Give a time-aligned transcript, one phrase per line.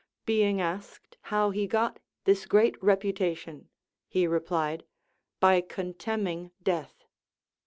[0.25, 3.69] Being asked how he got this great reputation,
[4.07, 4.83] he replied.
[5.39, 7.03] By contemning death.